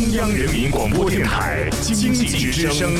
[0.00, 2.90] 中央人民广播电台经济之声，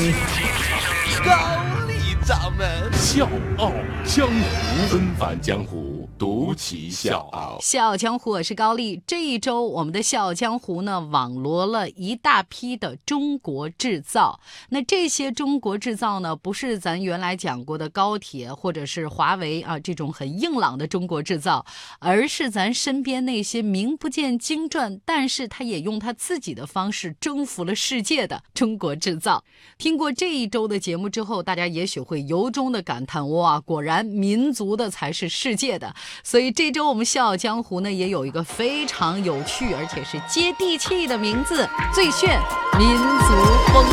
[1.25, 1.57] 高
[1.87, 2.93] 丽掌门。
[2.93, 3.27] 笑
[3.57, 3.73] 傲
[4.05, 7.57] 江湖，纷繁江湖，独骑笑傲。
[7.59, 9.01] 笑傲江湖，我是高丽。
[9.07, 14.39] 这一周，我们的笑傲江湖呢，网罗了一大批的中国制造。
[14.69, 21.65] 那这些中国制造呢，不是咱原来讲过的高铁或者是华为啊这种很硬朗的中国制造，
[21.97, 29.43] 而是咱身边那些名不见经传，但是他也用他自己的方式征服了世界的中国制造。
[29.79, 35.95] 听过这一周的节目之后，大家也许会由衷的感叹：哇，果然民族的才是世界的。
[36.23, 42.39] 所以这周我们笑傲江湖呢，也有一个非常有趣而且是接地气的名字——最炫
[42.77, 43.85] 民族风。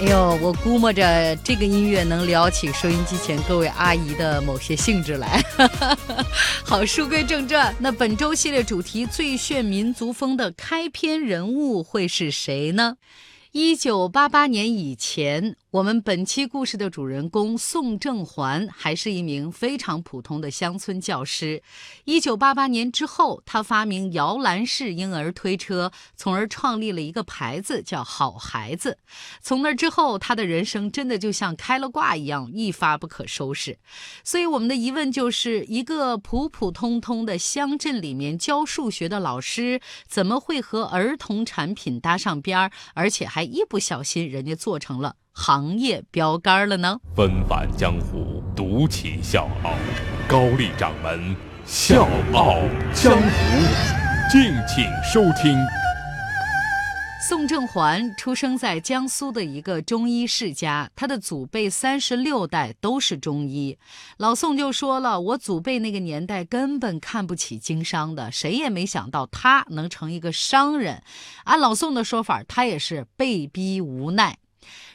[0.00, 5.42] 哎呦，我估摸着这个音乐能撩起收音机前各位阿姨的某些兴致来。
[6.64, 12.94] 好，书归正传，那本周系列主题“最炫民族风”的开篇人物会是谁呢？
[13.60, 21.60] 一九八八年以前，我们本期故事的主人公宋正环还是一名非常普通的乡村教师。
[22.04, 28.98] 一九八八年之后，他发明摇篮式婴儿推车，从而创立了一个牌子叫“好孩子”。
[29.42, 33.76] 从那之后，他的人生真的就像开了挂一样，一发不可收拾。
[34.22, 46.98] 所以，我们的疑问就是：一个普普通通的乡镇里面教数学的老师，怎么会和儿童产品搭上边儿，而且还一不小心人家做成了行业标杆了呢？
[47.16, 49.72] 纷繁江湖，独起笑傲。
[50.28, 52.58] 高丽掌门笑傲
[52.92, 53.28] 江湖，
[54.30, 55.56] 敬请收听。
[57.20, 63.76] 宋正环出生在江苏的一个中医世家，他的祖辈三十六代都是中医。
[64.18, 71.02] 老宋就说了：“我祖辈那个年代根本看不起经商的，谁也没想到他能成一个商人。
[71.42, 74.38] 按老宋的说法，他也是被逼无奈。”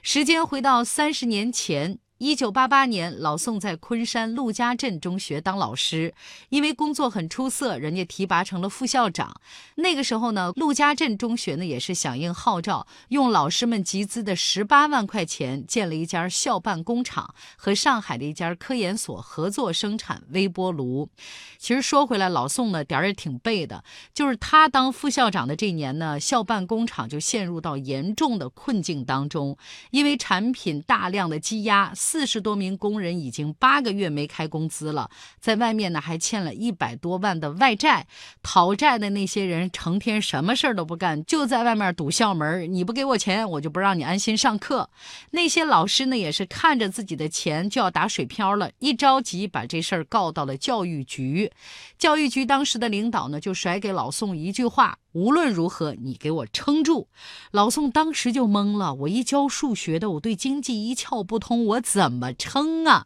[0.01, 1.99] 时间回到三十年前。
[2.23, 6.13] 一九八八年，老宋在昆山陆家镇中学当老师，
[6.47, 9.41] 因为工作很出色，人家提拔成了副校长。
[9.75, 21.09] 那个时候呢，陆家镇中学呢也是响应号召，用老师们集资的十八万块钱建了一家校办工厂，和上海的一家科研所合作生产微波炉。
[21.57, 23.83] 其实说回来，老宋呢点儿也挺背的，
[24.13, 29.57] 就是他当副校长的这一年呢，校办工厂就陷入到严重的困境当中，
[29.91, 31.91] 因为产品大量的积压。
[32.13, 35.09] 四十多名工人已经八个月没开工资了，
[35.39, 38.05] 在外面呢还欠了一百多万的外债。
[38.43, 42.71] 讨债的那些人成天什么事儿都不干，就在外面堵校门。
[42.71, 44.91] 你不给我钱，我就不让你安心上课。
[45.31, 51.51] 那些老师呢，也是看着自己的钱就要打水漂了，一着急把这事儿告到了教育局。
[51.97, 54.99] 教育局当时的领导呢，就甩给老宋一句话。
[55.13, 57.07] 无论如何，你给我撑住！
[57.51, 58.93] 老宋当时就懵了。
[58.93, 63.05] 我一教数学的，我对经济一窍不通，我怎么撑啊？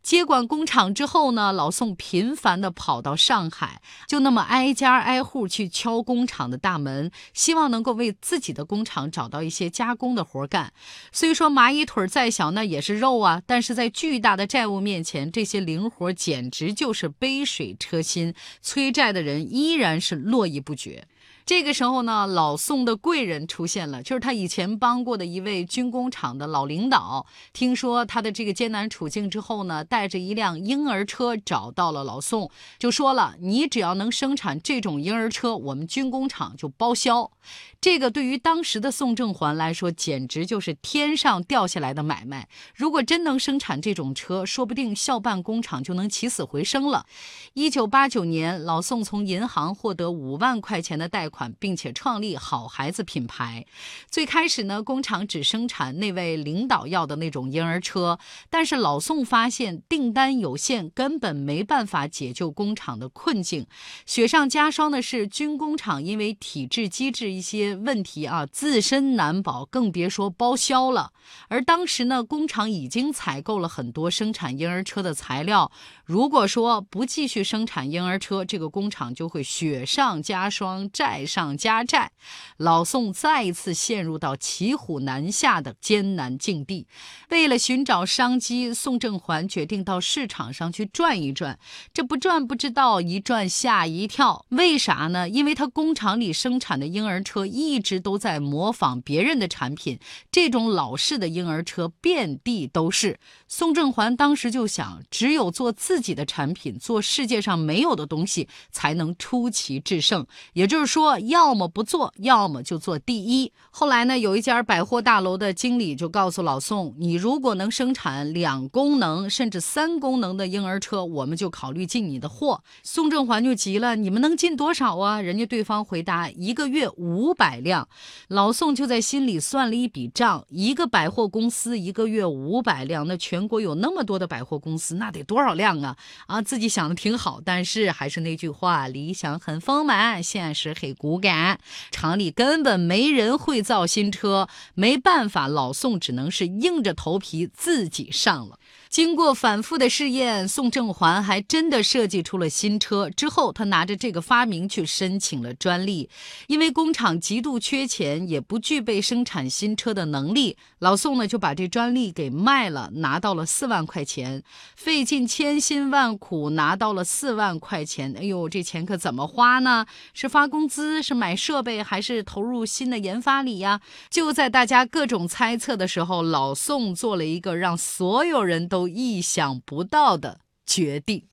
[0.00, 10.74] 接管工厂之后呢，老宋频繁地跑到上海，就那么挨家挨户去敲工厂的大门，希望能够为自己的工厂找到一些加工的活干。
[11.10, 21.08] 虽说蚂蚁腿再小，那也是肉啊，但是在巨大的债务面前，这些零活简直就是杯水车薪，催债的人依然是络绎不绝。
[21.46, 27.26] 这个时候呢，老宋的贵人出现了，就是他以前帮过的一位军工厂的老领导。
[27.52, 37.30] 听说他的这个艰难处境之后呢，带着一辆婴儿车找到了老宋，就说了：“你只要能生产这种婴儿车，我们军工厂就包销。”
[37.78, 42.48] 这个对于当时的宋正环来说，简直就是天上掉下来的买卖。
[42.74, 47.04] 如果真能生产这种车，说不定校办工厂就能起死回生了。
[47.52, 53.66] 一九八九年，老宋从银行获得五万块钱的贷款，款并且创立好孩子品牌。
[54.08, 58.18] 最开始呢，工厂只生产那位领导要的那种婴儿车，
[58.48, 63.66] 但是老宋发现订单有限，根本没办法解救工厂的困境。
[64.06, 71.10] 雪上加霜的是，军工厂因为体制机制一些问题啊，自身难保，更别说包销了。
[71.48, 75.72] 而当时呢，工厂已经采购了很多生产婴儿车的材料。
[76.04, 82.12] 如果说不继续生产婴儿车，这个工厂就会雪上加霜，债上加债，
[82.56, 86.86] 老宋再一次陷入到骑虎难下的艰难境地。
[87.30, 91.58] 为了寻找商机，宋正环决定到市场上去转一转。
[91.92, 94.44] 这不转不知道，一转吓一跳。
[94.50, 95.28] 为啥呢？
[95.28, 99.98] 因为他工厂里生产的婴儿车一直都在模仿别人的产品，
[100.30, 103.18] 这种老式的婴儿车遍地都是。
[103.48, 110.26] 宋正环当时就想，只有做自己的产品，做世界上没有的东西，才能出奇制胜。
[110.52, 113.52] 也就是说，要么不做，要么就做第一。
[113.70, 127.88] 后来呢，有一家百货大楼的经理就告诉老宋：“你如果能生产两功能甚至三功能的婴儿车，我们就考虑进你的货。”宋正环就急了：“你们能进多少啊？”人家对方回答：“一个月五百辆。”
[128.26, 133.44] 老宋就在心里算了一笔账：一个百货公司一个月五百辆，那全。
[133.44, 135.94] 国有那么多的百货公司，那得多少辆啊？
[136.26, 141.58] 啊，自己想的挺好，但是还是那句话，理想很丰满，现实很骨感。
[141.90, 148.58] 厂里根本没人会造新车，没办法，老宋只能是硬着头皮自己上了。
[148.88, 153.10] 经过反复的试验，宋正环还真的设计出了新车。
[153.10, 156.08] 之后，他拿着这个发明去申请了专利。
[156.46, 164.42] 因为工厂极度缺钱，也不具备生产新车的能力，老宋呢就把这专利给卖了，拿到了四万块钱。
[164.76, 169.84] 费尽千辛万苦拿到了四万块钱，哎呦，这钱可怎么花呢？
[170.12, 173.80] 是发工资，是买设备，还是投入新的研发里呀？
[174.08, 178.88] 就在大家各种猜测的时候，老宋做了一个让所有人都。
[178.94, 181.24] 意想不到的决定。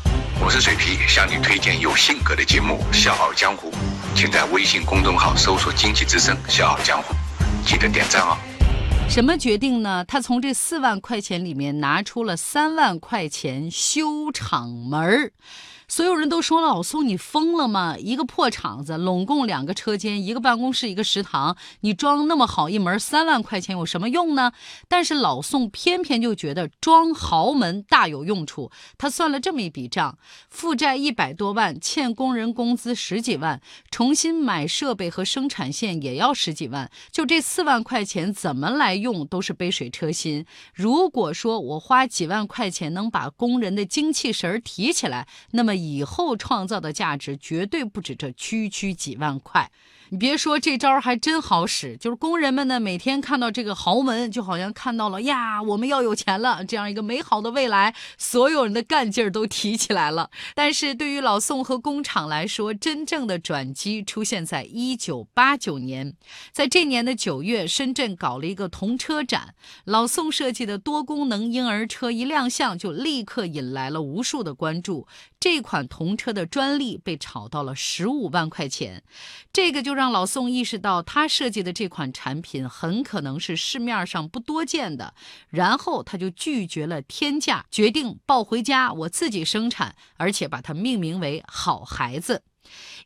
[0.44, 3.70] 我是水皮，向你推荐有性格的节目《笑傲江湖》，
[4.16, 7.14] 请在微信公众号搜索“经济之声笑傲江湖”，
[7.64, 8.36] 记得点赞哦。
[9.08, 10.04] 什么决定呢？
[10.06, 15.32] 他从这四万块钱里面拿出了三万块钱修厂门儿。
[15.92, 17.98] 所有人都说老宋，你疯了吗？
[18.00, 24.54] 一个破厂子，拢共两个车间，一个办公室，一个食堂，你装那么好一门，三万块钱有什么用呢？
[24.88, 28.72] 但是老宋偏偏就觉得装豪门大有用处。
[28.98, 30.18] 他算了这么一笔账：
[30.50, 33.60] 负债一百多万，欠工人工资十几万，
[33.90, 36.90] 重新买设备和生产线也要十几万。
[37.12, 40.46] 就这四万块钱怎么来用都是杯水车薪。
[40.74, 45.81] 如果说我花几万块钱能把工人的精气神提起来，那么。
[45.82, 49.72] 以后创造的价值绝对不止这区区几万块。
[50.14, 51.96] 你别说，这招还真好使。
[51.96, 60.30] 就是工人们呢，每天看到这个豪门，就好像看到了呀，我们要有钱了，这样一个美好的未来，所有人的干劲儿都提起来了。
[60.54, 66.14] 但是对于老宋和工厂来说，真正的转机出现在一九八九年，
[66.52, 69.56] 在这年的九月，深圳搞了一个童车展，
[69.86, 75.08] 老宋设计的多功能婴儿车一亮相，就立刻引来了无数的关注。
[75.42, 79.02] 这款童车的专利被炒到了十五万块钱，
[79.52, 85.16] 这个就让老宋意识到他设计的这款产品很可能是市面上不多见的。
[85.50, 92.44] 然后他就拒绝了天价，决定抱回家，我自己生产，而且把它命名为“好孩子”。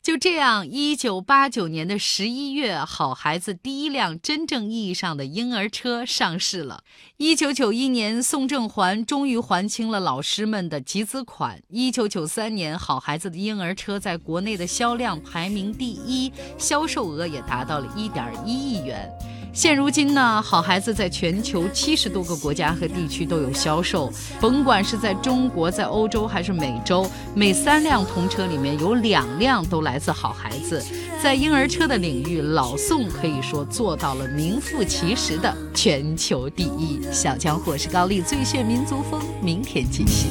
[0.01, 6.83] 就这样，一九八九年的十一月，好孩子第一辆真正意义上的婴儿车上市了。
[7.17, 11.59] 一九九一年，宋正环终于还清了老师们的集资款。
[11.69, 19.11] 一九九三年，好孩子的婴儿车在国内的销量排名第一，销售额也达到了一点一亿元。
[19.55, 24.11] 现如今呢，好孩子在全球七十多个国家和地区都有销售，
[24.41, 30.83] 甭管是在中国、在欧洲还是美洲，每三辆童车里面有两辆都来自好孩子。
[31.23, 36.99] 在婴儿车的领域，老宋可以说做到了名副其实的全球第一。
[37.09, 40.27] 小江湖是高丽最炫民族风，明天继续。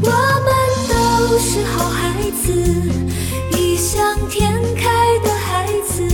[0.00, 2.50] 我们都是好孩子，
[3.58, 6.08] 异想天开的孩子，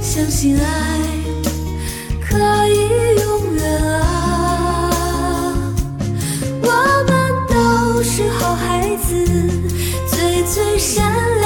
[0.00, 1.23] 相信爱。
[2.34, 4.90] 可以永远啊！
[6.62, 6.68] 我
[7.08, 7.12] 们
[7.48, 7.54] 都
[8.02, 9.08] 是好孩子，
[10.08, 11.04] 最最善
[11.40, 11.43] 良